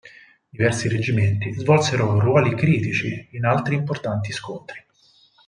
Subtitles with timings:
[0.49, 4.83] Diversi reggimenti svolsero ruoli critici in altri importanti scontri.